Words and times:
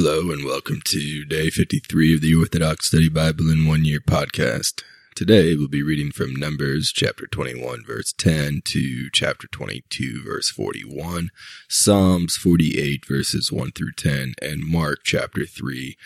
Hello 0.00 0.30
and 0.30 0.44
welcome 0.44 0.80
to 0.84 1.24
day 1.24 1.50
53 1.50 2.14
of 2.14 2.20
the 2.20 2.32
Orthodox 2.32 2.86
Study 2.86 3.08
Bible 3.08 3.50
in 3.50 3.66
One 3.66 3.84
Year 3.84 3.98
podcast. 3.98 4.84
Today 5.16 5.56
we'll 5.56 5.66
be 5.66 5.82
reading 5.82 6.12
from 6.12 6.36
Numbers 6.36 6.92
chapter 6.94 7.26
21 7.26 7.82
verse 7.84 8.12
10 8.12 8.62
to 8.66 9.10
chapter 9.10 9.48
22 9.48 10.22
verse 10.22 10.50
41, 10.50 11.30
Psalms 11.68 12.36
48 12.36 13.06
verses 13.06 13.50
1 13.50 13.72
through 13.72 13.90
10, 13.96 14.34
and 14.40 14.62
Mark 14.64 15.00
chapter 15.02 15.44
3 15.44 15.96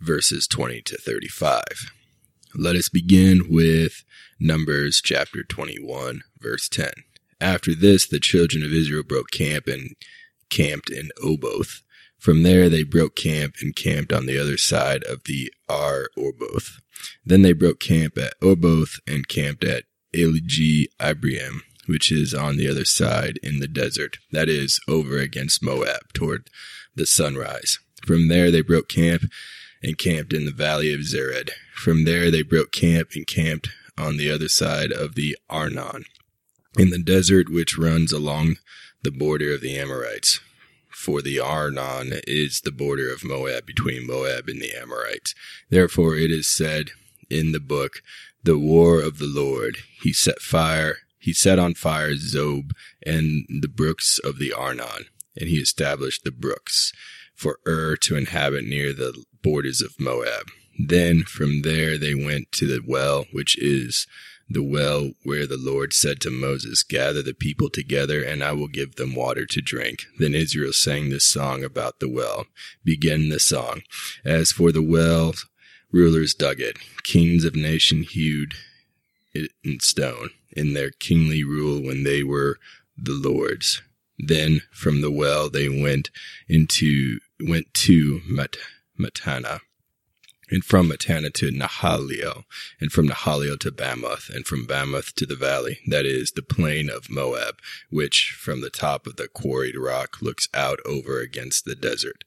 verses 0.00 0.46
20 0.46 0.82
to 0.82 0.96
35. 0.98 1.64
Let 2.54 2.76
us 2.76 2.88
begin 2.88 3.46
with 3.50 4.04
Numbers 4.38 5.02
chapter 5.04 5.42
21 5.42 6.22
verse 6.38 6.68
10. 6.68 6.90
After 7.40 7.74
this, 7.74 8.06
the 8.06 8.20
children 8.20 8.62
of 8.62 8.72
Israel 8.72 9.02
broke 9.02 9.32
camp 9.32 9.66
and 9.66 9.96
camped 10.50 10.88
in 10.88 11.08
Oboth. 11.20 11.82
From 12.20 12.42
there 12.42 12.68
they 12.68 12.82
broke 12.82 13.16
camp 13.16 13.54
and 13.62 13.74
camped 13.74 14.12
on 14.12 14.26
the 14.26 14.38
other 14.38 14.58
side 14.58 15.02
of 15.04 15.24
the 15.24 15.50
Ar 15.70 16.10
Orboth. 16.18 16.78
Then 17.24 17.40
they 17.40 17.54
broke 17.54 17.80
camp 17.80 18.18
at 18.18 18.34
Oboth 18.42 19.00
and 19.06 19.26
camped 19.26 19.64
at 19.64 19.84
Eligi 20.14 20.88
Ibriam, 21.00 21.62
which 21.86 22.12
is 22.12 22.34
on 22.34 22.58
the 22.58 22.68
other 22.68 22.84
side 22.84 23.38
in 23.42 23.60
the 23.60 23.66
desert, 23.66 24.18
that 24.32 24.50
is, 24.50 24.80
over 24.86 25.16
against 25.16 25.62
Moab, 25.62 26.12
toward 26.12 26.50
the 26.94 27.06
sunrise. 27.06 27.78
From 28.06 28.28
there 28.28 28.50
they 28.50 28.60
broke 28.60 28.90
camp 28.90 29.22
and 29.82 29.96
camped 29.96 30.34
in 30.34 30.44
the 30.44 30.52
valley 30.52 30.92
of 30.92 31.00
Zered. 31.00 31.48
From 31.74 32.04
there 32.04 32.30
they 32.30 32.42
broke 32.42 32.70
camp 32.70 33.12
and 33.14 33.26
camped 33.26 33.70
on 33.96 34.18
the 34.18 34.30
other 34.30 34.48
side 34.48 34.92
of 34.92 35.14
the 35.14 35.38
Arnon, 35.48 36.04
in 36.76 36.90
the 36.90 37.02
desert 37.02 37.48
which 37.48 37.78
runs 37.78 38.12
along 38.12 38.56
the 39.02 39.10
border 39.10 39.54
of 39.54 39.62
the 39.62 39.78
Amorites 39.78 40.38
for 40.90 41.22
the 41.22 41.38
Arnon 41.38 42.20
is 42.26 42.60
the 42.60 42.72
border 42.72 43.12
of 43.12 43.24
Moab 43.24 43.66
between 43.66 44.06
Moab 44.06 44.48
and 44.48 44.60
the 44.60 44.74
Amorites. 44.74 45.34
Therefore 45.68 46.16
it 46.16 46.30
is 46.30 46.48
said 46.48 46.90
in 47.28 47.52
the 47.52 47.60
book, 47.60 48.02
the 48.42 48.58
war 48.58 49.00
of 49.00 49.18
the 49.18 49.26
Lord. 49.26 49.78
He 50.02 50.12
set 50.12 50.40
fire, 50.40 50.98
he 51.18 51.32
set 51.32 51.58
on 51.58 51.74
fire 51.74 52.14
Zob 52.14 52.72
and 53.04 53.46
the 53.48 53.68
brooks 53.68 54.18
of 54.18 54.38
the 54.38 54.52
Arnon, 54.52 55.06
and 55.36 55.48
he 55.48 55.56
established 55.56 56.24
the 56.24 56.32
brooks 56.32 56.92
for 57.34 57.58
Ur 57.66 57.96
to 57.96 58.16
inhabit 58.16 58.64
near 58.64 58.92
the 58.92 59.24
borders 59.42 59.80
of 59.80 59.98
Moab. 59.98 60.50
Then 60.78 61.22
from 61.24 61.62
there 61.62 61.98
they 61.98 62.14
went 62.14 62.52
to 62.52 62.66
the 62.66 62.80
well, 62.86 63.26
which 63.32 63.58
is 63.58 64.06
the 64.50 64.62
well 64.62 65.12
where 65.22 65.46
the 65.46 65.56
Lord 65.56 65.92
said 65.92 66.20
to 66.20 66.30
Moses, 66.30 66.82
Gather 66.82 67.22
the 67.22 67.32
people 67.32 67.70
together, 67.70 68.22
and 68.22 68.42
I 68.42 68.52
will 68.52 68.68
give 68.68 68.96
them 68.96 69.14
water 69.14 69.46
to 69.46 69.60
drink. 69.62 70.06
Then 70.18 70.34
Israel 70.34 70.72
sang 70.72 71.08
this 71.08 71.24
song 71.24 71.62
about 71.62 72.00
the 72.00 72.08
well. 72.08 72.46
Begin 72.84 73.28
the 73.28 73.38
song. 73.38 73.82
As 74.24 74.50
for 74.50 74.72
the 74.72 74.82
well, 74.82 75.34
rulers 75.92 76.34
dug 76.34 76.60
it, 76.60 76.78
kings 77.04 77.44
of 77.44 77.54
nation 77.54 78.02
hewed 78.02 78.54
it 79.32 79.52
in 79.62 79.78
stone, 79.78 80.30
in 80.50 80.74
their 80.74 80.90
kingly 80.90 81.44
rule 81.44 81.80
when 81.80 82.02
they 82.02 82.24
were 82.24 82.58
the 82.96 83.12
Lord's. 83.12 83.82
Then 84.18 84.62
from 84.72 85.00
the 85.00 85.12
well 85.12 85.48
they 85.48 85.68
went 85.68 86.10
into 86.48 87.20
went 87.40 87.72
to 87.72 88.20
Mat- 88.28 88.56
Mattanah 88.98 89.60
and 90.50 90.64
from 90.64 90.90
Mattanah 90.90 91.32
to 91.34 91.50
Nahaliel, 91.50 92.44
and 92.80 92.90
from 92.90 93.08
Nahaliel 93.08 93.58
to 93.60 93.70
Bamoth, 93.70 94.28
and 94.28 94.46
from 94.46 94.66
Bamoth 94.66 95.14
to 95.14 95.26
the 95.26 95.36
valley, 95.36 95.78
that 95.86 96.04
is, 96.04 96.32
the 96.32 96.42
plain 96.42 96.90
of 96.90 97.08
Moab, 97.08 97.60
which 97.90 98.36
from 98.38 98.60
the 98.60 98.70
top 98.70 99.06
of 99.06 99.16
the 99.16 99.28
quarried 99.28 99.76
rock 99.76 100.20
looks 100.20 100.48
out 100.52 100.80
over 100.84 101.20
against 101.20 101.64
the 101.64 101.74
desert. 101.74 102.24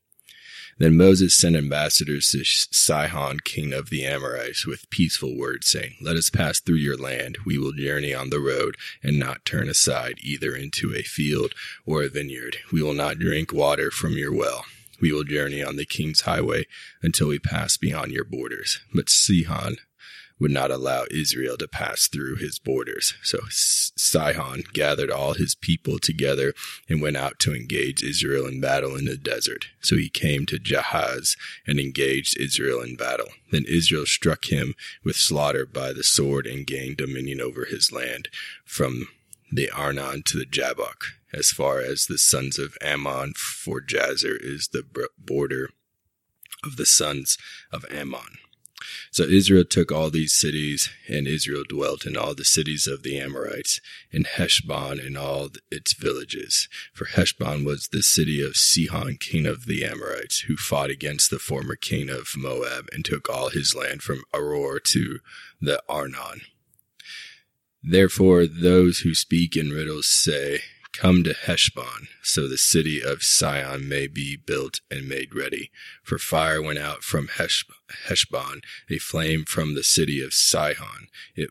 Then 0.79 0.97
Moses 0.97 1.35
sent 1.35 1.55
ambassadors 1.55 2.31
to 2.31 2.43
Sihon, 2.43 3.39
king 3.43 3.73
of 3.73 3.91
the 3.91 4.05
Amorites, 4.05 4.65
with 4.65 4.89
peaceful 4.89 5.37
words, 5.37 5.67
saying, 5.67 5.97
Let 6.01 6.15
us 6.15 6.31
pass 6.31 6.59
through 6.59 6.77
your 6.77 6.97
land. 6.97 7.37
We 7.45 7.59
will 7.59 7.73
journey 7.73 8.13
on 8.13 8.31
the 8.31 8.39
road, 8.39 8.75
and 9.03 9.19
not 9.19 9.45
turn 9.45 9.69
aside 9.69 10.17
either 10.23 10.55
into 10.55 10.95
a 10.95 11.03
field 11.03 11.53
or 11.85 12.01
a 12.01 12.09
vineyard. 12.09 12.57
We 12.71 12.81
will 12.81 12.95
not 12.95 13.19
drink 13.19 13.53
water 13.53 13.91
from 13.91 14.13
your 14.13 14.33
well 14.33 14.65
we 15.03 15.11
will 15.11 15.25
journey 15.25 15.61
on 15.61 15.75
the 15.75 15.85
king's 15.85 16.21
highway 16.21 16.65
until 17.01 17.27
we 17.27 17.37
pass 17.37 17.75
beyond 17.75 18.13
your 18.13 18.23
borders. 18.23 18.79
But 18.93 19.09
Sihon 19.09 19.75
would 20.39 20.49
not 20.49 20.71
allow 20.71 21.03
Israel 21.11 21.57
to 21.57 21.67
pass 21.67 22.07
through 22.07 22.37
his 22.37 22.57
borders. 22.57 23.13
So 23.21 23.39
Sihon 23.49 24.63
gathered 24.71 25.11
all 25.11 25.33
his 25.33 25.55
people 25.55 25.99
together 25.99 26.53
and 26.87 27.01
went 27.01 27.17
out 27.17 27.37
to 27.39 27.53
engage 27.53 28.01
Israel 28.01 28.47
in 28.47 28.61
battle 28.61 28.95
in 28.95 29.03
the 29.03 29.17
desert. 29.17 29.65
So 29.81 29.97
he 29.97 30.09
came 30.09 30.45
to 30.45 30.57
Jahaz 30.57 31.35
and 31.67 31.81
engaged 31.81 32.39
Israel 32.39 32.81
in 32.81 32.95
battle. 32.95 33.27
Then 33.51 33.65
Israel 33.67 34.05
struck 34.05 34.45
him 34.45 34.73
with 35.03 35.17
slaughter 35.17 35.65
by 35.65 35.91
the 35.91 36.05
sword 36.05 36.47
and 36.47 36.65
gained 36.65 36.95
dominion 36.95 37.41
over 37.41 37.65
his 37.65 37.91
land 37.91 38.29
from 38.63 39.09
the 39.55 39.69
Arnon 39.69 40.23
to 40.23 40.37
the 40.37 40.45
Jabbok 40.45 41.05
as 41.33 41.49
far 41.49 41.79
as 41.79 42.05
the 42.05 42.17
sons 42.17 42.59
of 42.59 42.77
Ammon, 42.81 43.33
for 43.35 43.81
Jazer 43.81 44.37
is 44.39 44.69
the 44.69 44.83
border 45.17 45.69
of 46.63 46.77
the 46.77 46.85
sons 46.85 47.37
of 47.71 47.85
Ammon. 47.89 48.37
So 49.11 49.23
Israel 49.23 49.63
took 49.63 49.91
all 49.91 50.09
these 50.09 50.33
cities, 50.33 50.89
and 51.07 51.27
Israel 51.27 51.63
dwelt 51.67 52.05
in 52.05 52.17
all 52.17 52.35
the 52.35 52.43
cities 52.43 52.87
of 52.87 53.03
the 53.03 53.17
Amorites, 53.17 53.79
in 54.11 54.25
Heshbon 54.25 54.99
and 54.99 55.17
all 55.17 55.49
its 55.71 55.93
villages. 55.93 56.67
For 56.93 57.05
Heshbon 57.05 57.63
was 57.63 57.87
the 57.87 58.03
city 58.03 58.43
of 58.45 58.57
Sihon, 58.57 59.17
king 59.17 59.45
of 59.45 59.65
the 59.65 59.85
Amorites, 59.85 60.41
who 60.41 60.57
fought 60.57 60.89
against 60.89 61.29
the 61.29 61.39
former 61.39 61.75
king 61.75 62.09
of 62.09 62.33
Moab, 62.35 62.89
and 62.91 63.05
took 63.05 63.29
all 63.29 63.49
his 63.49 63.73
land 63.73 64.03
from 64.03 64.23
Aroer 64.33 64.83
to 64.85 65.19
the 65.61 65.81
Arnon. 65.87 66.41
Therefore, 67.83 68.47
those 68.47 68.99
who 68.99 69.13
speak 69.13 69.57
in 69.57 69.71
riddles 69.71 70.07
say, 70.07 70.61
Come 70.93 71.23
to 71.23 71.33
Heshbon, 71.33 72.07
so 72.21 72.47
the 72.47 72.57
city 72.57 73.01
of 73.01 73.23
Sion 73.23 73.89
may 73.89 74.07
be 74.07 74.37
built 74.37 74.79
and 74.89 75.09
made 75.09 75.35
ready. 75.35 75.69
For 76.03 76.17
fire 76.17 76.61
went 76.61 76.79
out 76.79 77.03
from 77.03 77.27
Heshbon, 77.27 78.61
a 78.89 78.97
flame 78.99 79.43
from 79.43 79.73
the 79.73 79.83
city 79.83 80.23
of 80.23 80.33
Sihon. 80.33 81.07
It 81.35 81.49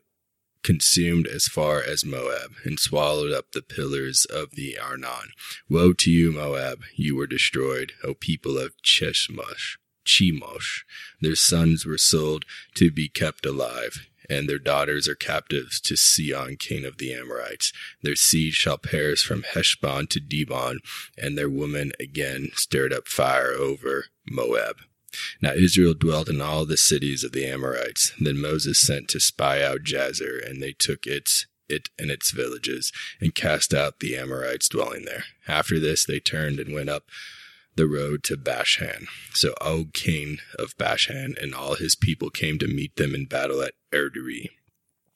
consumed 0.62 1.26
as 1.26 1.48
far 1.48 1.82
as 1.82 2.04
Moab, 2.04 2.52
and 2.64 2.78
swallowed 2.78 3.32
up 3.32 3.50
the 3.50 3.62
pillars 3.62 4.24
of 4.24 4.52
the 4.52 4.78
Arnon. 4.78 5.32
Woe 5.68 5.92
to 5.94 6.10
you, 6.10 6.32
Moab! 6.32 6.84
You 6.94 7.16
were 7.16 7.26
destroyed, 7.26 7.92
O 8.04 8.14
people 8.14 8.56
of 8.56 8.80
Cheshmosh. 8.82 9.76
Chemosh. 10.06 10.82
Their 11.20 11.36
sons 11.36 11.84
were 11.84 11.98
sold 11.98 12.44
to 12.74 12.90
be 12.90 13.08
kept 13.08 13.44
alive 13.44 14.06
and 14.32 14.48
their 14.48 14.58
daughters 14.58 15.06
are 15.06 15.14
captives 15.14 15.80
to 15.80 15.96
Sion, 15.96 16.56
king 16.56 16.84
of 16.84 16.98
the 16.98 17.12
Amorites. 17.12 17.72
Their 18.02 18.16
seed 18.16 18.54
shall 18.54 18.78
perish 18.78 19.24
from 19.24 19.42
Heshbon 19.42 20.06
to 20.08 20.20
Debon, 20.20 20.78
and 21.18 21.36
their 21.36 21.50
women 21.50 21.92
again 22.00 22.50
stirred 22.54 22.92
up 22.92 23.06
fire 23.06 23.52
over 23.52 24.06
Moab. 24.26 24.76
Now 25.42 25.52
Israel 25.52 25.94
dwelt 25.94 26.30
in 26.30 26.40
all 26.40 26.64
the 26.64 26.78
cities 26.78 27.22
of 27.22 27.32
the 27.32 27.44
Amorites. 27.44 28.14
Then 28.18 28.40
Moses 28.40 28.80
sent 28.80 29.08
to 29.08 29.20
spy 29.20 29.62
out 29.62 29.82
Jazer, 29.82 30.48
and 30.48 30.62
they 30.62 30.72
took 30.72 31.06
its 31.06 31.46
it 31.68 31.90
and 31.98 32.10
its 32.10 32.30
villages, 32.30 32.92
and 33.20 33.34
cast 33.34 33.72
out 33.72 34.00
the 34.00 34.16
Amorites 34.16 34.68
dwelling 34.68 35.04
there. 35.04 35.24
After 35.46 35.78
this 35.78 36.04
they 36.04 36.20
turned 36.20 36.58
and 36.58 36.74
went 36.74 36.90
up 36.90 37.04
the 37.76 37.86
road 37.86 38.22
to 38.24 38.36
Bashan. 38.36 39.06
So 39.32 39.54
Og, 39.60 39.92
king 39.92 40.38
of 40.58 40.76
Bashan, 40.78 41.34
and 41.40 41.54
all 41.54 41.74
his 41.74 41.94
people 41.94 42.30
came 42.30 42.58
to 42.58 42.66
meet 42.66 42.96
them 42.96 43.14
in 43.14 43.26
battle 43.26 43.62
at 43.62 43.74
Edrei. 43.92 44.50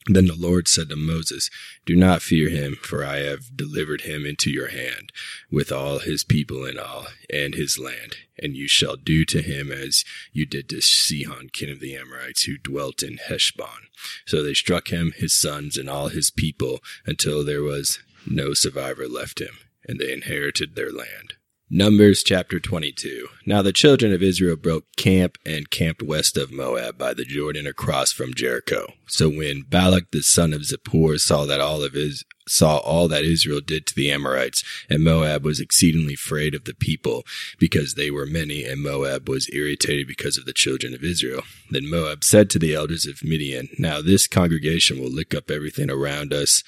Then 0.09 0.27
the 0.27 0.37
Lord 0.37 0.69
said 0.69 0.89
to 0.91 0.97
Moses, 0.97 1.51
Do 1.85 1.97
not 1.97 2.23
fear 2.23 2.49
him, 2.49 2.77
for 2.81 3.05
I 3.05 3.19
have 3.19 3.57
delivered 3.57 4.03
him 4.03 4.25
into 4.25 4.51
your 4.51 4.69
hand, 4.69 5.11
with 5.51 5.73
all 5.73 5.99
his 5.99 6.23
people 6.23 6.65
and 6.65 6.79
all, 6.79 7.09
and 7.29 7.55
his 7.55 7.77
land. 7.77 8.17
And 8.39 8.57
you 8.57 8.69
shall 8.69 8.95
do 8.95 9.25
to 9.25 9.43
him 9.43 9.73
as 9.73 10.05
you 10.33 10.47
did 10.47 10.69
to 10.69 10.81
Sihon, 10.81 11.49
king 11.53 11.71
of 11.71 11.81
the 11.81 11.97
Amorites, 11.97 12.45
who 12.45 12.57
dwelt 12.57 13.03
in 13.03 13.17
Heshbon. 13.17 13.89
So 14.27 14.43
they 14.45 14.55
struck 14.55 14.89
him, 14.89 15.13
his 15.17 15.35
sons, 15.35 15.77
and 15.77 15.91
all 15.91 16.09
his 16.09 16.31
people, 16.31 16.81
until 17.05 17.45
there 17.45 17.63
was 17.63 17.99
no 18.25 18.55
survivor 18.55 19.09
left 19.09 19.41
him, 19.41 19.57
and 19.89 19.99
they 19.99 20.13
inherited 20.13 20.77
their 20.77 20.93
land. 20.93 21.35
Numbers 21.69 22.23
chapter 22.23 22.61
22. 22.61 23.27
Now 23.45 23.61
the 23.61 23.73
children 23.73 24.13
of 24.13 24.23
Israel 24.23 24.55
broke 24.55 24.85
camp 24.97 25.37
and 25.45 25.69
camped 25.69 26.01
west 26.01 26.37
of 26.37 26.53
Moab 26.53 26.97
by 26.97 27.13
the 27.13 27.25
Jordan 27.25 27.67
across 27.67 28.13
from 28.13 28.35
Jericho. 28.35 28.93
So 29.09 29.29
when 29.29 29.63
Balak 29.63 30.13
the 30.13 30.23
son 30.23 30.53
of 30.53 30.61
Zippor 30.61 31.19
saw 31.19 31.45
that 31.45 31.61
all 31.61 31.83
of 31.83 31.95
his 31.95 32.25
saw 32.47 32.77
all 32.77 33.09
that 33.09 33.25
Israel 33.25 33.61
did 33.61 33.85
to 33.89 33.97
the 33.97 34.13
Amorites, 34.13 34.63
and 34.89 35.03
Moab 35.03 35.45
was 35.45 35.59
exceedingly 35.59 36.15
afraid 36.15 36.55
of 36.55 36.67
the 36.67 36.75
people, 36.75 37.25
because 37.59 37.95
they 37.95 38.13
were 38.13 38.27
many, 38.27 38.63
and 38.63 38.81
Moab 38.81 39.29
was 39.29 39.53
irritated 39.53 40.07
because 40.07 40.39
of 40.39 40.45
the 40.45 40.53
children 40.53 40.95
of 40.95 41.03
Israel. 41.03 41.43
Then 41.73 41.91
Moab 41.91 42.23
said 42.23 42.49
to 42.51 42.61
the 42.61 42.77
elders 42.77 43.07
of 43.07 43.25
Midian, 43.25 43.71
Now 43.77 44.01
this 44.01 44.29
congregation 44.29 45.01
will 45.01 45.11
lick 45.11 45.35
up 45.35 45.51
everything 45.51 45.91
around 45.91 46.33
us, 46.33 46.63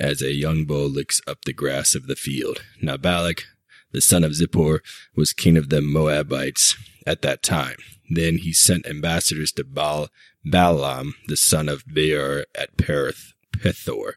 as 0.00 0.22
a 0.22 0.32
young 0.32 0.64
bull 0.64 0.88
licks 0.88 1.20
up 1.26 1.44
the 1.44 1.52
grass 1.52 1.94
of 1.94 2.06
the 2.06 2.16
field. 2.16 2.62
Now 2.80 2.96
Balak 2.96 3.44
the 3.92 4.00
son 4.00 4.24
of 4.24 4.32
Zippor, 4.32 4.80
was 5.16 5.32
king 5.32 5.56
of 5.56 5.68
the 5.68 5.80
Moabites 5.80 6.76
at 7.06 7.22
that 7.22 7.42
time. 7.42 7.76
Then 8.10 8.38
he 8.38 8.52
sent 8.52 8.86
ambassadors 8.86 9.52
to 9.52 9.64
Baal, 9.64 10.08
Balaam, 10.44 11.14
the 11.26 11.36
son 11.36 11.68
of 11.68 11.84
Beor 11.86 12.44
at 12.54 12.76
Perith, 12.76 13.32
Pethor, 13.52 14.12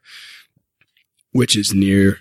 which 1.32 1.58
is 1.58 1.74
near 1.74 2.20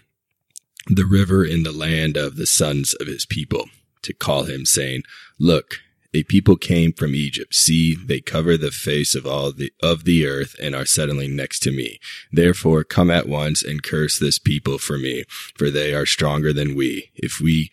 the 0.87 1.05
river 1.05 1.45
in 1.45 1.63
the 1.63 1.73
land 1.73 2.17
of 2.17 2.37
the 2.37 2.47
sons 2.47 2.95
of 2.95 3.07
his 3.07 3.27
people, 3.27 3.67
to 4.03 4.15
call 4.15 4.45
him, 4.45 4.65
saying, 4.65 5.03
Look, 5.39 5.81
a 6.13 6.23
people 6.25 6.57
came 6.57 6.93
from 6.93 7.15
Egypt. 7.15 7.55
See, 7.55 7.95
they 7.95 8.21
cover 8.21 8.57
the 8.57 8.71
face 8.71 9.15
of 9.15 9.27
all 9.27 9.53
the, 9.53 9.73
of 9.83 10.05
the 10.05 10.27
earth 10.27 10.57
and 10.61 10.75
are 10.75 10.87
settling 10.87 11.37
next 11.37 11.61
to 11.61 11.71
me. 11.71 11.99
Therefore, 12.33 12.85
come 12.85 13.11
at 13.11 13.29
once 13.29 13.63
and 13.63 13.83
curse 13.83 14.19
this 14.19 14.39
people 14.39 14.79
for 14.79 14.99
me, 14.99 15.25
for 15.57 15.71
they 15.71 15.95
are 15.95 16.07
stronger 16.07 16.53
than 16.53 16.75
we. 16.75 17.11
If 17.15 17.41
we 17.41 17.71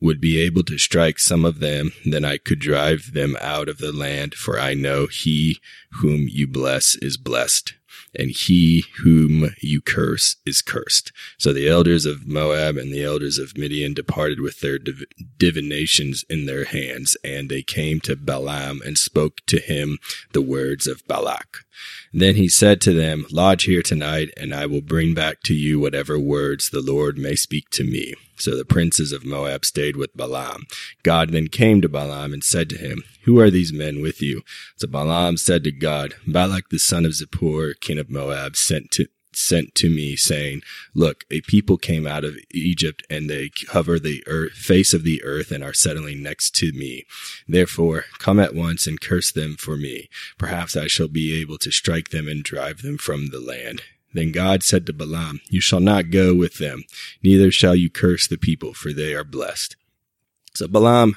would 0.00 0.20
be 0.20 0.40
able 0.40 0.62
to 0.64 0.78
strike 0.78 1.18
some 1.18 1.44
of 1.44 1.60
them, 1.60 1.92
then 2.04 2.24
I 2.24 2.38
could 2.38 2.60
drive 2.60 3.12
them 3.12 3.36
out 3.40 3.68
of 3.68 3.78
the 3.78 3.92
land, 3.92 4.34
for 4.34 4.58
I 4.58 4.74
know 4.74 5.06
he 5.06 5.58
whom 6.00 6.28
you 6.28 6.46
bless 6.46 6.94
is 6.96 7.16
blessed 7.16 7.74
and 8.14 8.30
he 8.30 8.84
whom 9.02 9.50
you 9.60 9.80
curse 9.80 10.36
is 10.46 10.62
cursed. 10.62 11.12
So 11.38 11.52
the 11.52 11.68
elders 11.68 12.06
of 12.06 12.26
Moab 12.26 12.76
and 12.76 12.92
the 12.92 13.04
elders 13.04 13.38
of 13.38 13.56
Midian 13.56 13.94
departed 13.94 14.40
with 14.40 14.60
their 14.60 14.78
div- 14.78 15.04
divinations 15.38 16.24
in 16.28 16.46
their 16.46 16.64
hands, 16.64 17.16
and 17.22 17.48
they 17.48 17.62
came 17.62 18.00
to 18.00 18.16
Balaam 18.16 18.80
and 18.84 18.98
spoke 18.98 19.44
to 19.46 19.60
him 19.60 19.98
the 20.32 20.42
words 20.42 20.86
of 20.86 21.06
Balak. 21.06 21.58
Then 22.12 22.36
he 22.36 22.48
said 22.48 22.80
to 22.82 22.92
them, 22.92 23.26
Lodge 23.30 23.64
here 23.64 23.82
tonight, 23.82 24.30
and 24.36 24.54
I 24.54 24.66
will 24.66 24.80
bring 24.82 25.14
back 25.14 25.42
to 25.44 25.54
you 25.54 25.78
whatever 25.78 26.18
words 26.18 26.70
the 26.70 26.82
Lord 26.82 27.18
may 27.18 27.34
speak 27.34 27.70
to 27.70 27.84
me. 27.84 28.14
So 28.38 28.56
the 28.56 28.64
princes 28.64 29.12
of 29.12 29.24
Moab 29.24 29.64
stayed 29.64 29.96
with 29.96 30.16
Balaam. 30.16 30.64
God 31.02 31.30
then 31.30 31.48
came 31.48 31.80
to 31.80 31.88
Balaam 31.88 32.32
and 32.32 32.44
said 32.44 32.68
to 32.70 32.78
him, 32.78 33.02
Who 33.24 33.40
are 33.40 33.50
these 33.50 33.72
men 33.72 34.00
with 34.00 34.22
you? 34.22 34.42
So 34.76 34.88
Balaam 34.88 35.36
said 35.36 35.64
to 35.64 35.72
God, 35.72 36.14
Balak 36.26 36.68
the 36.70 36.78
son 36.78 37.04
of 37.04 37.12
Zippor, 37.12 37.72
king 37.80 37.98
of 37.98 38.10
Moab, 38.10 38.56
sent 38.56 38.90
to 38.92 39.06
sent 39.38 39.74
to 39.76 39.88
me 39.88 40.16
saying, 40.16 40.62
look, 40.94 41.24
a 41.30 41.40
people 41.42 41.78
came 41.78 42.06
out 42.06 42.24
of 42.24 42.36
Egypt 42.50 43.04
and 43.08 43.28
they 43.28 43.50
cover 43.66 43.98
the 43.98 44.22
earth, 44.26 44.52
face 44.52 44.92
of 44.92 45.04
the 45.04 45.22
earth 45.22 45.50
and 45.52 45.62
are 45.62 45.74
settling 45.74 46.22
next 46.22 46.54
to 46.56 46.72
me. 46.72 47.04
Therefore, 47.46 48.06
come 48.18 48.40
at 48.40 48.54
once 48.54 48.86
and 48.86 49.00
curse 49.00 49.30
them 49.30 49.56
for 49.56 49.76
me. 49.76 50.08
Perhaps 50.38 50.76
I 50.76 50.86
shall 50.86 51.08
be 51.08 51.40
able 51.40 51.58
to 51.58 51.70
strike 51.70 52.08
them 52.08 52.28
and 52.28 52.42
drive 52.42 52.82
them 52.82 52.98
from 52.98 53.28
the 53.28 53.40
land. 53.40 53.82
Then 54.12 54.32
God 54.32 54.62
said 54.62 54.86
to 54.86 54.92
Balaam, 54.92 55.40
You 55.48 55.60
shall 55.60 55.80
not 55.80 56.10
go 56.10 56.34
with 56.34 56.58
them, 56.58 56.84
neither 57.22 57.50
shall 57.50 57.74
you 57.74 57.90
curse 57.90 58.26
the 58.26 58.38
people, 58.38 58.74
for 58.74 58.92
they 58.92 59.14
are 59.14 59.24
blessed. 59.24 59.76
So 60.54 60.66
Balaam 60.66 61.16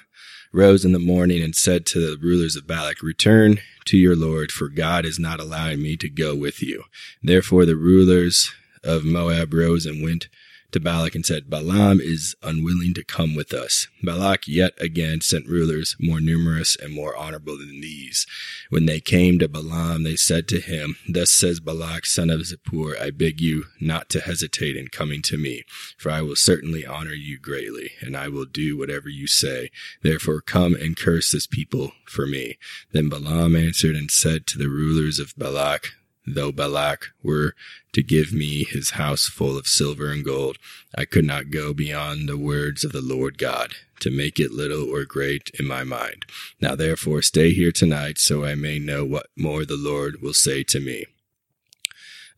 rose 0.51 0.83
in 0.83 0.91
the 0.91 0.99
morning 0.99 1.41
and 1.41 1.55
said 1.55 1.85
to 1.88 1.99
the 1.99 2.17
rulers 2.17 2.55
of 2.55 2.67
Balak, 2.67 3.01
Return 3.01 3.59
to 3.85 3.97
your 3.97 4.15
Lord, 4.15 4.51
for 4.51 4.67
God 4.67 5.05
is 5.05 5.17
not 5.17 5.39
allowing 5.39 5.81
me 5.81 5.95
to 5.97 6.09
go 6.09 6.35
with 6.35 6.61
you. 6.61 6.83
Therefore 7.23 7.65
the 7.65 7.75
rulers 7.75 8.51
of 8.83 9.05
Moab 9.05 9.53
rose 9.53 9.85
and 9.85 10.03
went 10.03 10.27
to 10.71 10.79
Balak 10.79 11.15
and 11.15 11.25
said, 11.25 11.50
Balaam 11.50 12.00
is 12.00 12.35
unwilling 12.41 12.94
to 12.95 13.03
come 13.03 13.35
with 13.35 13.53
us. 13.53 13.88
Balak 14.03 14.47
yet 14.47 14.73
again 14.79 15.21
sent 15.21 15.47
rulers 15.47 15.95
more 16.00 16.19
numerous 16.19 16.75
and 16.75 16.94
more 16.94 17.15
honorable 17.15 17.57
than 17.57 17.81
these. 17.81 18.25
When 18.69 18.85
they 18.85 19.00
came 19.00 19.39
to 19.39 19.47
Balaam, 19.47 20.03
they 20.03 20.15
said 20.15 20.47
to 20.50 20.59
him, 20.59 20.95
Thus 21.07 21.31
says 21.31 21.59
Balak, 21.59 22.06
son 22.06 22.29
of 22.29 22.41
Zippor, 22.41 23.00
I 23.00 23.12
beg 23.12 23.41
you 23.41 23.65
not 23.79 24.09
to 24.09 24.21
hesitate 24.21 24.77
in 24.77 24.88
coming 24.88 25.21
to 25.23 25.38
me, 25.38 25.63
for 25.97 26.12
I 26.12 26.21
will 26.21 26.35
certainly 26.35 26.85
honor 26.85 27.13
you 27.13 27.38
greatly, 27.38 27.91
and 28.01 28.15
I 28.15 28.27
will 28.27 28.45
do 28.45 28.77
whatever 28.77 29.09
you 29.09 29.27
say. 29.27 29.69
Therefore 30.01 30.41
come 30.41 30.75
and 30.75 30.97
curse 30.97 31.31
this 31.31 31.47
people 31.47 31.91
for 32.06 32.25
me. 32.25 32.57
Then 32.91 33.09
Balaam 33.09 33.56
answered 33.56 33.95
and 33.95 34.09
said 34.09 34.47
to 34.47 34.57
the 34.57 34.69
rulers 34.69 35.19
of 35.19 35.33
Balak, 35.38 35.94
Though 36.25 36.51
Balak 36.51 37.07
were 37.23 37.56
to 37.94 38.03
give 38.03 38.31
me 38.31 38.63
his 38.63 38.91
house 38.91 39.25
full 39.25 39.57
of 39.57 39.68
silver 39.68 40.12
and 40.12 40.23
gold, 40.23 40.57
I 40.95 41.06
could 41.06 41.25
not 41.25 41.50
go 41.50 41.73
beyond 41.73 42.29
the 42.29 42.38
words 42.38 42.83
of 42.83 42.91
the 42.91 43.01
Lord 43.01 43.38
God, 43.38 43.73
to 44.01 44.12
make 44.12 44.39
it 44.39 44.51
little 44.51 44.89
or 44.89 45.03
great 45.03 45.50
in 45.59 45.65
my 45.65 45.83
mind. 45.83 46.25
Now 46.59 46.75
therefore 46.75 47.21
stay 47.21 47.53
here 47.53 47.71
tonight, 47.71 48.19
so 48.19 48.45
I 48.45 48.56
may 48.56 48.77
know 48.77 49.03
what 49.03 49.27
more 49.35 49.65
the 49.65 49.77
Lord 49.77 50.21
will 50.21 50.33
say 50.33 50.63
to 50.63 50.79
me. 50.79 51.06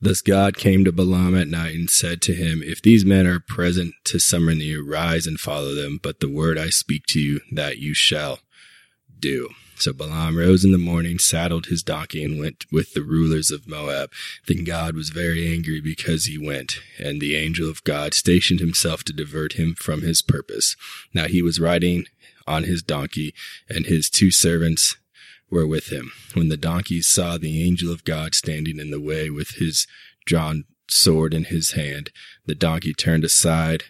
Thus 0.02 0.22
God 0.22 0.58
came 0.58 0.84
to 0.84 0.92
Balaam 0.92 1.34
at 1.38 1.48
night 1.48 1.76
and 1.76 1.90
said 1.90 2.22
to 2.24 2.34
him, 2.34 2.62
If 2.62 2.82
these 2.82 3.06
men 3.06 3.26
are 3.26 3.40
present 3.40 3.96
to 4.06 4.20
summon 4.20 4.60
you, 4.60 4.86
rise 4.86 5.26
and 5.26 5.40
follow 5.40 5.74
them, 5.74 5.98
but 6.02 6.20
the 6.20 6.30
word 6.30 6.58
I 6.58 6.70
speak 6.70 7.06
to 7.08 7.22
you, 7.22 7.40
that 7.52 7.78
you 7.78 7.94
shall 7.94 8.40
do. 9.18 9.50
So 9.84 9.92
Balaam 9.92 10.38
rose 10.38 10.64
in 10.64 10.72
the 10.72 10.78
morning, 10.78 11.20
saddled 11.20 11.66
his 11.66 11.84
donkey, 11.84 12.24
and 12.24 12.40
went 12.40 12.66
with 12.72 12.94
the 12.94 13.04
rulers 13.04 13.52
of 13.52 13.68
Moab. 13.68 14.14
Then 14.48 14.64
God 14.64 14.96
was 14.96 15.10
very 15.10 15.46
angry 15.46 15.82
because 15.82 16.24
he 16.24 16.38
went, 16.38 16.80
and 16.98 17.20
the 17.20 17.36
angel 17.36 17.70
of 17.70 17.84
God 17.84 18.14
stationed 18.14 18.62
himself 18.62 19.04
to 19.04 19.12
divert 19.12 19.54
him 19.54 19.76
from 19.76 20.02
his 20.02 20.22
purpose. 20.22 20.78
Now 21.14 21.26
he 21.26 21.42
was 21.42 21.60
riding 21.60 22.06
on 22.48 22.64
his 22.64 22.82
donkey, 22.82 23.34
and 23.68 23.86
his 23.86 24.10
two 24.10 24.32
servants 24.32 24.96
were 25.50 25.68
with 25.68 25.92
him. 25.92 26.14
When 26.34 26.48
the 26.48 26.56
donkeys 26.56 27.10
saw 27.10 27.38
the 27.38 27.62
angel 27.62 27.92
of 27.92 28.06
God 28.06 28.36
standing 28.36 28.80
in 28.80 28.90
the 28.90 29.02
way 29.02 29.30
with 29.30 29.56
his 29.56 29.86
drawn 30.26 30.64
sword 30.88 31.34
in 31.34 31.44
his 31.44 31.72
hand, 31.72 32.10
the 32.46 32.56
donkey 32.56 32.94
turned 32.94 33.26
aside 33.26 33.84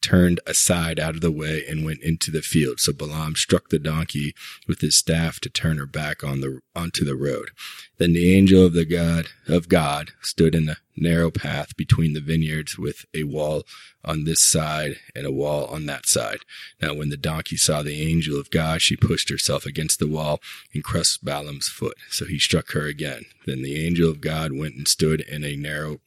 turned 0.00 0.40
aside 0.46 0.98
out 0.98 1.14
of 1.14 1.20
the 1.20 1.32
way 1.32 1.64
and 1.68 1.84
went 1.84 2.02
into 2.02 2.30
the 2.30 2.42
field. 2.42 2.80
So 2.80 2.92
Balaam 2.92 3.36
struck 3.36 3.68
the 3.68 3.78
donkey 3.78 4.34
with 4.66 4.80
his 4.80 4.96
staff 4.96 5.40
to 5.40 5.50
turn 5.50 5.78
her 5.78 5.86
back 5.86 6.24
on 6.24 6.40
the 6.40 6.60
onto 6.74 7.04
the 7.04 7.16
road. 7.16 7.50
Then 7.98 8.12
the 8.12 8.34
angel 8.34 8.66
of 8.66 8.72
the 8.72 8.84
God 8.84 9.26
of 9.48 9.68
God 9.68 10.12
stood 10.22 10.54
in 10.54 10.66
the 10.66 10.76
narrow 10.96 11.30
path 11.30 11.76
between 11.76 12.12
the 12.12 12.20
vineyards 12.20 12.78
with 12.78 13.04
a 13.14 13.24
wall 13.24 13.64
on 14.04 14.24
this 14.24 14.42
side 14.42 14.96
and 15.14 15.26
a 15.26 15.32
wall 15.32 15.66
on 15.66 15.86
that 15.86 16.06
side. 16.06 16.38
Now 16.80 16.94
when 16.94 17.08
the 17.08 17.16
donkey 17.16 17.56
saw 17.56 17.82
the 17.82 18.02
angel 18.02 18.38
of 18.38 18.50
God, 18.50 18.82
she 18.82 18.96
pushed 18.96 19.30
herself 19.30 19.66
against 19.66 19.98
the 19.98 20.08
wall 20.08 20.40
and 20.72 20.84
crushed 20.84 21.24
Balaam's 21.24 21.68
foot. 21.68 21.96
So 22.10 22.24
he 22.24 22.38
struck 22.38 22.70
her 22.72 22.86
again. 22.86 23.24
Then 23.46 23.62
the 23.62 23.84
angel 23.84 24.10
of 24.10 24.20
God 24.20 24.52
went 24.52 24.74
and 24.74 24.88
stood 24.88 25.20
in 25.20 25.44
a 25.44 25.56
narrow 25.56 26.00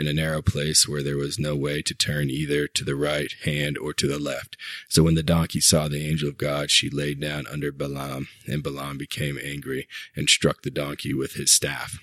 in 0.00 0.06
a 0.06 0.14
narrow 0.14 0.40
place 0.40 0.88
where 0.88 1.02
there 1.02 1.18
was 1.18 1.38
no 1.38 1.54
way 1.54 1.82
to 1.82 1.94
turn 1.94 2.30
either 2.30 2.66
to 2.66 2.84
the 2.84 2.96
right 2.96 3.32
hand 3.44 3.76
or 3.76 3.92
to 3.92 4.08
the 4.08 4.18
left. 4.18 4.56
So 4.88 5.02
when 5.02 5.14
the 5.14 5.22
donkey 5.22 5.60
saw 5.60 5.88
the 5.88 6.08
angel 6.08 6.30
of 6.30 6.38
God, 6.38 6.70
she 6.70 6.88
laid 6.88 7.20
down 7.20 7.46
under 7.46 7.70
Balaam, 7.70 8.28
and 8.46 8.62
Balaam 8.62 8.96
became 8.96 9.38
angry 9.44 9.86
and 10.16 10.30
struck 10.30 10.62
the 10.62 10.70
donkey 10.70 11.12
with 11.12 11.34
his 11.34 11.50
staff. 11.52 11.98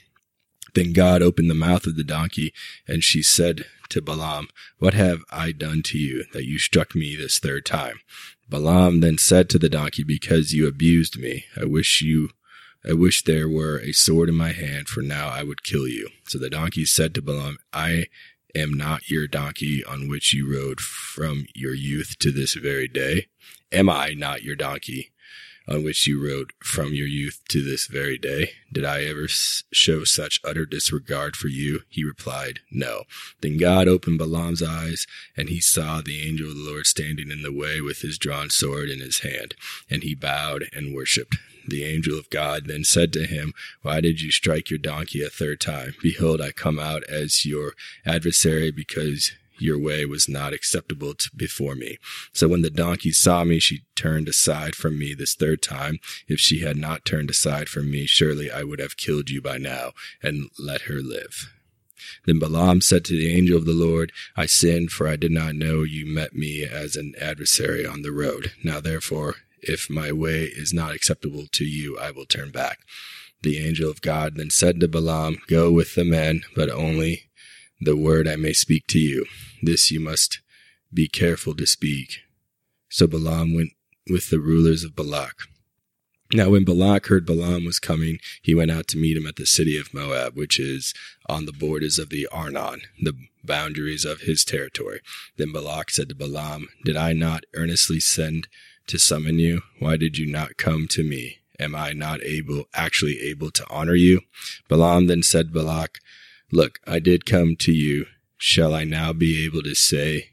Then 0.76 0.94
God 0.94 1.24
opened 1.24 1.50
the 1.50 1.56
mouth 1.56 1.88
of 1.88 1.96
the 1.96 2.04
donkey, 2.04 2.54
and 2.88 3.04
she 3.04 3.24
said 3.24 3.66
to 3.90 4.00
Balaam, 4.00 4.50
What 4.78 4.94
have 4.94 5.22
I 5.32 5.52
done 5.52 5.82
to 5.86 5.98
you 5.98 6.26
that 6.34 6.46
you 6.46 6.60
struck 6.60 6.94
me 6.94 7.16
this 7.16 7.40
third 7.40 7.66
time? 7.66 8.00
Balaam 8.48 9.00
then 9.00 9.18
said 9.18 9.50
to 9.50 9.58
the 9.58 9.70
donkey, 9.70 10.04
Because 10.04 10.54
you 10.54 10.68
abused 10.68 11.18
me, 11.18 11.46
I 11.60 11.66
wish 11.66 12.04
you 12.04 12.30
I 12.90 12.94
wish 12.94 13.24
there 13.24 13.50
were 13.50 13.80
a 13.80 13.92
sword 13.92 14.30
in 14.30 14.36
my 14.36 14.54
hand, 14.54 14.88
for 14.88 15.02
now 15.02 15.28
I 15.28 15.44
would 15.44 15.64
kill 15.64 15.88
you. 15.88 16.10
So 16.28 16.38
the 16.38 16.50
donkey 16.50 16.86
said 16.86 17.14
to 17.16 17.22
Balaam, 17.22 17.58
I 17.74 18.06
am 18.56 18.74
not 18.74 19.10
your 19.10 19.28
donkey 19.28 19.84
on 19.84 20.08
which 20.08 20.34
you 20.34 20.50
rode 20.52 20.80
from 20.80 21.48
your 21.54 21.74
youth 21.74 22.18
to 22.20 22.32
this 22.32 22.54
very 22.54 22.88
day. 22.88 23.28
Am 23.74 23.90
I 23.90 24.14
not 24.16 24.44
your 24.44 24.56
donkey 24.56 25.12
on 25.68 25.84
which 25.84 26.08
you 26.08 26.24
rode, 26.24 26.52
from 26.60 26.94
your 26.94 27.08
youth 27.08 27.42
to 27.50 27.62
this 27.62 27.88
very 27.88 28.18
day? 28.18 28.52
Did 28.72 28.86
I 28.86 29.04
ever 29.04 29.28
show 29.28 30.04
such 30.04 30.40
utter 30.44 30.66
disregard 30.66 31.36
for 31.36 31.48
you? 31.48 31.82
He 31.90 32.04
replied, 32.04 32.60
No. 32.72 33.04
Then 33.42 33.58
God 33.58 33.88
opened 33.88 34.20
Balaam's 34.20 34.64
eyes, 34.64 35.08
and 35.36 35.50
he 35.50 35.60
saw 35.60 36.02
the 36.02 36.28
angel 36.28 36.50
of 36.50 36.56
the 36.56 36.64
Lord 36.64 36.86
standing 36.86 37.32
in 37.32 37.42
the 37.42 37.54
way 37.54 37.82
with 37.82 38.02
his 38.02 38.18
drawn 38.18 38.50
sword 38.50 38.90
in 38.90 39.00
his 39.00 39.20
hand, 39.20 39.56
and 39.90 40.04
he 40.04 40.16
bowed 40.16 40.66
and 40.74 40.94
worshipped. 40.94 41.38
The 41.68 41.84
angel 41.84 42.18
of 42.18 42.30
God 42.30 42.68
then 42.68 42.86
said 42.86 43.12
to 43.14 43.26
him, 43.26 43.54
Why 43.82 44.00
did 44.00 44.22
you 44.22 44.32
strike 44.32 44.70
your 44.70 44.80
donkey 44.80 45.22
a 45.22 45.30
third 45.30 45.60
time? 45.60 45.96
Behold, 46.02 46.40
I 46.40 46.52
come 46.52 46.80
out 46.80 47.04
as 47.06 47.46
your 47.46 47.74
adversary 48.06 48.72
because 48.72 49.32
your 49.60 49.80
way 49.80 50.06
was 50.06 50.30
not 50.30 50.54
acceptable 50.54 51.14
to, 51.16 51.30
before 51.36 51.76
me. 51.76 51.98
So 52.34 52.48
when 52.48 52.62
the 52.62 52.70
donkey 52.70 53.12
saw 53.12 53.44
me, 53.44 53.60
she 53.60 53.82
turned 53.96 54.28
aside 54.28 54.76
from 54.76 54.98
me 54.98 55.14
this 55.14 55.36
third 55.36 55.62
time. 55.62 56.00
If 56.28 56.40
she 56.40 56.60
had 56.60 56.78
not 56.78 57.06
turned 57.06 57.30
aside 57.30 57.70
from 57.70 57.90
me, 57.92 58.06
surely 58.06 58.52
I 58.52 58.64
would 58.64 58.80
have 58.80 58.98
killed 58.98 59.30
you 59.30 59.42
by 59.42 59.58
now 59.58 59.92
and 60.22 60.50
let 60.58 60.82
her 60.84 61.02
live. 61.02 61.50
Then 62.26 62.40
Balaam 62.40 62.82
said 62.82 63.04
to 63.06 63.14
the 63.14 63.34
angel 63.34 63.58
of 63.58 63.66
the 63.66 63.74
Lord, 63.74 64.12
I 64.36 64.46
sinned, 64.46 64.92
for 64.92 65.08
I 65.08 65.16
did 65.16 65.32
not 65.32 65.56
know 65.56 65.84
you 65.84 66.06
met 66.06 66.34
me 66.34 66.64
as 66.64 66.96
an 66.96 67.14
adversary 67.20 67.86
on 67.86 68.02
the 68.02 68.12
road. 68.12 68.52
Now 68.64 68.80
therefore, 68.80 69.36
if 69.62 69.90
my 69.90 70.12
way 70.12 70.44
is 70.44 70.74
not 70.74 70.94
acceptable 70.94 71.48
to 71.52 71.66
you, 71.66 71.98
I 71.98 72.12
will 72.12 72.26
turn 72.26 72.52
back. 72.52 72.80
The 73.42 73.58
angel 73.58 73.90
of 73.90 74.02
God 74.02 74.36
then 74.36 74.50
said 74.50 74.80
to 74.80 74.88
Balaam, 74.88 75.38
Go 75.48 75.72
with 75.72 75.96
the 75.96 76.04
men, 76.04 76.44
but 76.56 76.70
only 76.70 77.27
the 77.80 77.96
word 77.96 78.28
I 78.28 78.36
may 78.36 78.54
speak 78.54 78.88
to 78.88 79.00
you. 79.00 79.26
This 79.62 79.92
you 79.92 80.00
must 80.00 80.42
Be 80.94 81.08
careful 81.08 81.54
to 81.56 81.66
speak. 81.66 82.20
So 82.90 83.08
Balaam 83.08 83.54
went 83.54 83.72
with 84.10 84.30
the 84.30 84.40
rulers 84.40 84.84
of 84.84 84.96
Balak. 84.96 85.36
Now, 86.34 86.50
when 86.50 86.66
Balak 86.66 87.08
heard 87.08 87.26
Balaam 87.26 87.66
was 87.66 87.80
coming, 87.80 88.20
he 88.42 88.54
went 88.54 88.72
out 88.72 88.88
to 88.88 88.98
meet 88.98 89.16
him 89.16 89.28
at 89.28 89.38
the 89.38 89.46
city 89.46 89.78
of 89.78 89.94
Moab, 89.94 90.36
which 90.36 90.60
is 90.60 90.94
on 91.30 91.46
the 91.46 91.54
borders 91.54 92.00
of 92.00 92.10
the 92.10 92.28
Arnon, 92.28 92.82
the 93.02 93.14
boundaries 93.44 94.04
of 94.04 94.22
his 94.22 94.44
territory. 94.44 95.00
Then 95.38 95.54
Balak 95.54 95.90
said 95.90 96.10
to 96.10 96.16
Balaam, 96.16 96.68
Did 96.84 96.98
I 96.98 97.14
not 97.14 97.46
earnestly 97.54 98.00
send 98.00 98.48
to 98.88 98.98
summon 98.98 99.40
you? 99.40 99.62
Why 99.80 99.96
did 99.96 100.18
you 100.18 100.26
not 100.26 100.58
come 100.58 100.88
to 100.90 101.04
me? 101.04 101.38
Am 101.60 101.76
I 101.76 101.94
not 101.94 102.22
able, 102.24 102.66
actually 102.74 103.20
able 103.22 103.50
to 103.52 103.66
honor 103.70 103.96
you? 103.96 104.22
Balaam 104.68 105.08
then 105.08 105.24
said 105.24 105.54
Balak, 105.54 106.00
Look, 106.52 106.80
I 106.88 107.00
did 107.00 107.26
come 107.26 107.56
to 107.58 107.74
you. 107.74 108.06
Shall 108.38 108.74
I 108.74 108.84
now 108.84 109.12
be 109.12 109.44
able 109.44 109.64
to 109.64 109.76
say 109.76 110.30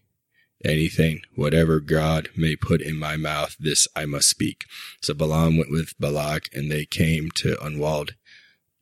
anything, 0.64 1.22
whatever 1.34 1.80
God 1.80 2.28
may 2.36 2.56
put 2.56 2.80
in 2.80 2.96
my 2.96 3.16
mouth, 3.16 3.56
this 3.58 3.86
I 3.96 4.06
must 4.06 4.28
speak. 4.28 4.64
So 5.02 5.12
Balaam 5.12 5.56
went 5.56 5.70
with 5.70 5.98
Balak, 5.98 6.48
and 6.52 6.70
they 6.70 6.84
came 6.84 7.30
to 7.36 7.62
unwalled 7.62 8.14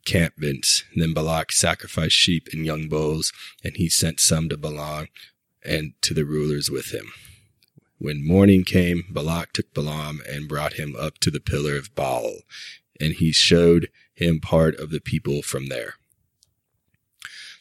campments. 0.05 0.85
Then 0.95 1.15
Balak 1.15 1.53
sacrificed 1.53 2.15
sheep 2.15 2.49
and 2.53 2.67
young 2.67 2.89
bulls, 2.89 3.33
and 3.65 3.77
he 3.77 3.89
sent 3.89 4.21
some 4.21 4.49
to 4.49 4.57
Balaam 4.57 5.09
and 5.65 5.95
to 6.03 6.15
the 6.15 6.25
rulers 6.25 6.71
with 6.71 6.93
him. 6.93 7.13
When 7.99 8.27
morning 8.27 8.65
came, 8.65 9.05
Balak 9.11 9.53
took 9.53 9.73
Balaam 9.73 10.21
and 10.29 10.49
brought 10.49 10.75
him 10.75 10.97
up 10.97 11.19
to 11.19 11.31
the 11.31 11.41
pillar 11.41 11.77
of 11.77 11.95
Baal, 11.95 12.41
and 13.01 13.15
he 13.15 13.33
showed 13.33 13.89
him 14.15 14.41
part 14.41 14.75
of 14.77 14.91
the 14.91 15.01
people 15.01 15.43
from 15.43 15.67
there. 15.67 15.95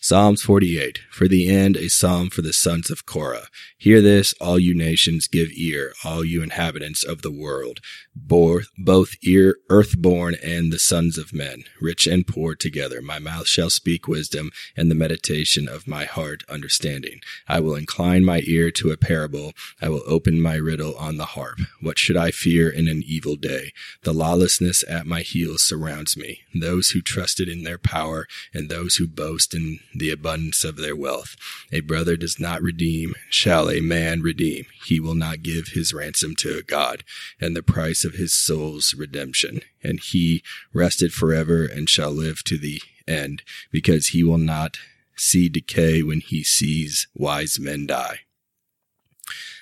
Psalms 0.03 0.41
48. 0.41 0.97
For 1.11 1.27
the 1.27 1.47
end, 1.47 1.77
a 1.77 1.87
psalm 1.87 2.31
for 2.31 2.41
the 2.41 2.53
sons 2.53 2.89
of 2.89 3.05
Korah. 3.05 3.45
Hear 3.77 4.01
this, 4.01 4.33
all 4.41 4.57
you 4.57 4.73
nations, 4.73 5.27
give 5.27 5.49
ear, 5.55 5.93
all 6.03 6.25
you 6.25 6.41
inhabitants 6.41 7.03
of 7.03 7.21
the 7.21 7.31
world, 7.31 7.81
both 8.15 9.13
ear, 9.21 9.57
earthborn 9.69 10.35
and 10.43 10.73
the 10.73 10.79
sons 10.79 11.19
of 11.19 11.33
men, 11.33 11.65
rich 11.79 12.07
and 12.07 12.25
poor 12.25 12.55
together. 12.55 12.99
My 12.99 13.19
mouth 13.19 13.47
shall 13.47 13.69
speak 13.69 14.07
wisdom, 14.07 14.49
and 14.75 14.89
the 14.89 14.95
meditation 14.95 15.69
of 15.69 15.87
my 15.87 16.05
heart 16.05 16.43
understanding. 16.49 17.19
I 17.47 17.59
will 17.59 17.75
incline 17.75 18.25
my 18.25 18.41
ear 18.45 18.71
to 18.71 18.89
a 18.89 18.97
parable. 18.97 19.53
I 19.79 19.89
will 19.89 20.03
open 20.07 20.41
my 20.41 20.55
riddle 20.55 20.95
on 20.95 21.17
the 21.17 21.25
harp. 21.25 21.59
What 21.79 21.99
should 21.99 22.17
I 22.17 22.31
fear 22.31 22.69
in 22.69 22.87
an 22.87 23.03
evil 23.05 23.35
day? 23.35 23.71
The 24.01 24.13
lawlessness 24.13 24.83
at 24.89 25.05
my 25.05 25.21
heels 25.21 25.61
surrounds 25.63 26.17
me. 26.17 26.41
Those 26.55 26.89
who 26.89 27.01
trusted 27.01 27.47
in 27.47 27.63
their 27.63 27.77
power, 27.77 28.27
and 28.51 28.67
those 28.67 28.95
who 28.95 29.07
boast 29.07 29.53
in 29.53 29.79
the 29.93 30.11
abundance 30.11 30.63
of 30.63 30.77
their 30.77 30.95
wealth. 30.95 31.35
A 31.71 31.81
brother 31.81 32.15
does 32.15 32.39
not 32.39 32.61
redeem, 32.61 33.15
shall 33.29 33.69
a 33.69 33.81
man 33.81 34.21
redeem. 34.21 34.65
He 34.85 34.99
will 34.99 35.15
not 35.15 35.43
give 35.43 35.69
his 35.69 35.93
ransom 35.93 36.35
to 36.37 36.57
a 36.57 36.63
God, 36.63 37.03
and 37.39 37.55
the 37.55 37.63
price 37.63 38.03
of 38.03 38.13
his 38.13 38.33
soul's 38.33 38.93
redemption. 38.93 39.61
And 39.83 39.99
he 39.99 40.43
rested 40.73 41.13
forever 41.13 41.65
and 41.65 41.89
shall 41.89 42.11
live 42.11 42.43
to 42.45 42.57
the 42.57 42.81
end, 43.07 43.43
because 43.71 44.07
he 44.07 44.23
will 44.23 44.37
not 44.37 44.77
see 45.15 45.49
decay 45.49 46.01
when 46.01 46.21
he 46.21 46.43
sees 46.43 47.07
wise 47.13 47.59
men 47.59 47.85
die. 47.85 48.21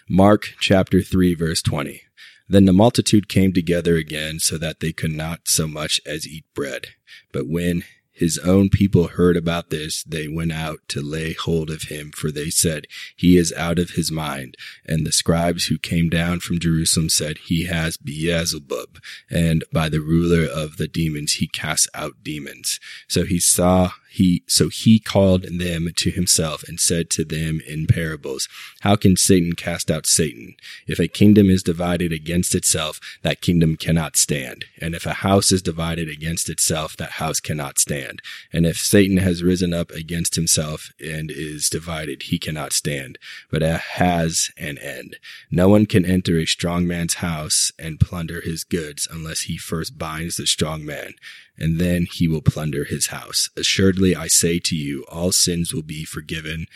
Mark 0.07 0.53
chapter 0.59 1.01
3 1.01 1.35
verse 1.35 1.61
20. 1.61 2.01
Then 2.47 2.65
the 2.65 2.73
multitude 2.73 3.29
came 3.29 3.53
together 3.53 3.95
again 3.95 4.39
so 4.39 4.57
that 4.57 4.79
they 4.79 4.91
could 4.91 5.11
not 5.11 5.41
so 5.47 5.67
much 5.67 6.01
as 6.05 6.27
eat 6.27 6.45
bread. 6.55 6.87
But 7.31 7.47
when 7.47 7.83
his 8.19 8.37
own 8.39 8.67
people 8.67 9.07
heard 9.07 9.37
about 9.37 9.69
this, 9.69 10.03
they 10.03 10.27
went 10.27 10.51
out 10.51 10.79
to 10.89 11.01
lay 11.01 11.31
hold 11.31 11.69
of 11.69 11.83
him, 11.83 12.11
for 12.11 12.31
they 12.31 12.49
said, 12.49 12.85
He 13.15 13.37
is 13.37 13.53
out 13.53 13.79
of 13.79 13.91
his 13.91 14.11
mind. 14.11 14.57
And 14.85 15.07
the 15.07 15.13
scribes 15.13 15.67
who 15.67 15.77
came 15.77 16.09
down 16.09 16.41
from 16.41 16.59
Jerusalem 16.59 17.07
said, 17.07 17.37
He 17.37 17.63
has 17.67 17.95
Beelzebub, 17.95 18.99
and 19.29 19.63
by 19.71 19.87
the 19.87 20.01
ruler 20.01 20.45
of 20.45 20.75
the 20.75 20.89
demons 20.89 21.35
he 21.35 21.47
casts 21.47 21.87
out 21.93 22.21
demons. 22.21 22.81
So 23.07 23.23
he 23.23 23.39
saw 23.39 23.91
he 24.09 24.43
so 24.47 24.69
he 24.69 24.99
called 24.99 25.43
them 25.43 25.89
to 25.95 26.09
himself 26.09 26.63
and 26.63 26.79
said 26.79 27.09
to 27.11 27.23
them 27.23 27.61
in 27.67 27.85
parables 27.85 28.47
how 28.81 28.95
can 28.95 29.15
satan 29.15 29.53
cast 29.53 29.91
out 29.91 30.05
satan? 30.05 30.55
If 30.87 30.99
a 30.99 31.07
kingdom 31.07 31.49
is 31.49 31.63
divided 31.63 32.11
against 32.11 32.55
itself 32.55 32.99
that 33.21 33.41
kingdom 33.41 33.77
cannot 33.77 34.17
stand. 34.17 34.65
And 34.81 34.95
if 34.95 35.05
a 35.05 35.13
house 35.13 35.51
is 35.51 35.61
divided 35.61 36.09
against 36.09 36.49
itself 36.49 36.97
that 36.97 37.11
house 37.11 37.39
cannot 37.39 37.79
stand. 37.79 38.21
And 38.51 38.65
if 38.65 38.77
satan 38.77 39.17
has 39.17 39.43
risen 39.43 39.73
up 39.73 39.91
against 39.91 40.35
himself 40.35 40.91
and 40.99 41.29
is 41.29 41.69
divided 41.69 42.23
he 42.23 42.39
cannot 42.39 42.73
stand. 42.73 43.17
But 43.51 43.63
it 43.63 43.79
has 43.79 44.49
an 44.57 44.77
end. 44.79 45.17
No 45.51 45.69
one 45.69 45.85
can 45.85 46.05
enter 46.05 46.37
a 46.37 46.45
strong 46.45 46.87
man's 46.87 47.15
house 47.15 47.71
and 47.77 47.99
plunder 47.99 48.41
his 48.41 48.63
goods 48.63 49.07
unless 49.11 49.41
he 49.41 49.57
first 49.57 49.97
binds 49.97 50.37
the 50.37 50.47
strong 50.47 50.85
man 50.85 51.13
and 51.59 51.77
then 51.77 52.07
he 52.11 52.27
will 52.27 52.41
plunder 52.41 52.85
his 52.85 53.07
house. 53.07 53.49
Assuredly, 53.57 54.15
I 54.15 54.27
say 54.27 54.59
to 54.59 54.75
you, 54.75 55.05
all 55.09 55.31
sins 55.31 55.73
will 55.73 55.83
be 55.83 56.05
forgiven 56.05 56.67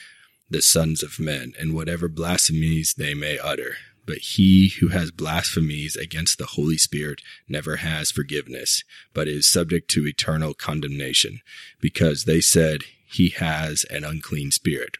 the 0.49 0.61
sons 0.61 1.01
of 1.01 1.19
men, 1.19 1.53
and 1.57 1.73
whatever 1.73 2.07
blasphemies 2.07 2.93
they 2.95 3.13
may 3.13 3.39
utter. 3.39 3.77
But 4.05 4.17
he 4.17 4.73
who 4.79 4.89
has 4.89 5.11
blasphemies 5.11 5.95
against 5.95 6.37
the 6.37 6.45
Holy 6.45 6.77
Spirit 6.77 7.21
never 7.47 7.77
has 7.77 8.11
forgiveness, 8.11 8.83
but 9.13 9.29
is 9.29 9.47
subject 9.47 9.89
to 9.91 10.05
eternal 10.05 10.53
condemnation, 10.53 11.39
because 11.79 12.25
they 12.25 12.41
said 12.41 12.81
he 13.05 13.29
has 13.29 13.85
an 13.85 14.03
unclean 14.03 14.51
spirit. 14.51 14.97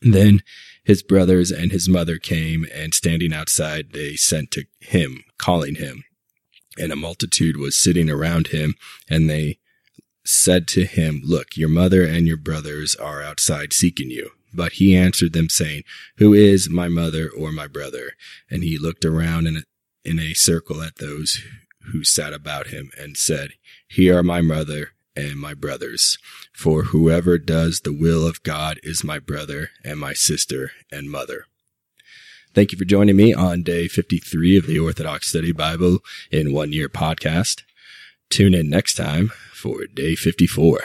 Then 0.00 0.42
his 0.84 1.02
brothers 1.02 1.50
and 1.50 1.72
his 1.72 1.88
mother 1.88 2.18
came, 2.18 2.64
and 2.72 2.94
standing 2.94 3.34
outside, 3.34 3.92
they 3.92 4.14
sent 4.14 4.52
to 4.52 4.64
him, 4.78 5.24
calling 5.36 5.74
him 5.74 6.04
and 6.80 6.92
a 6.92 6.96
multitude 6.96 7.56
was 7.56 7.78
sitting 7.78 8.10
around 8.10 8.48
him, 8.48 8.74
and 9.08 9.28
they 9.28 9.58
said 10.24 10.66
to 10.68 10.84
him, 10.84 11.22
Look, 11.24 11.56
your 11.56 11.68
mother 11.68 12.04
and 12.04 12.26
your 12.26 12.36
brothers 12.36 12.94
are 12.94 13.22
outside 13.22 13.72
seeking 13.72 14.10
you. 14.10 14.30
But 14.52 14.72
he 14.72 14.96
answered 14.96 15.32
them, 15.32 15.48
saying, 15.48 15.84
Who 16.16 16.34
is 16.34 16.68
my 16.68 16.88
mother 16.88 17.28
or 17.28 17.52
my 17.52 17.66
brother? 17.66 18.12
And 18.50 18.64
he 18.64 18.78
looked 18.78 19.04
around 19.04 19.46
in 19.46 19.58
a, 19.58 19.62
in 20.04 20.18
a 20.18 20.34
circle 20.34 20.82
at 20.82 20.96
those 20.96 21.40
who 21.92 22.04
sat 22.04 22.32
about 22.32 22.68
him 22.68 22.90
and 22.98 23.16
said, 23.16 23.50
Here 23.88 24.18
are 24.18 24.22
my 24.22 24.40
mother 24.40 24.90
and 25.16 25.36
my 25.36 25.54
brothers. 25.54 26.18
For 26.52 26.84
whoever 26.84 27.38
does 27.38 27.80
the 27.80 27.92
will 27.92 28.26
of 28.26 28.42
God 28.42 28.80
is 28.82 29.04
my 29.04 29.18
brother 29.18 29.70
and 29.84 29.98
my 29.98 30.12
sister 30.12 30.72
and 30.90 31.10
mother. 31.10 31.46
Thank 32.52 32.72
you 32.72 32.78
for 32.78 32.84
joining 32.84 33.16
me 33.16 33.32
on 33.32 33.62
day 33.62 33.86
53 33.86 34.58
of 34.58 34.66
the 34.66 34.78
Orthodox 34.80 35.28
Study 35.28 35.52
Bible 35.52 36.00
in 36.32 36.52
One 36.52 36.72
Year 36.72 36.88
podcast. 36.88 37.62
Tune 38.28 38.54
in 38.54 38.68
next 38.68 38.94
time 38.94 39.28
for 39.52 39.86
day 39.86 40.16
54. 40.16 40.80